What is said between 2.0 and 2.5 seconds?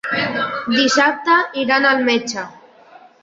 metge.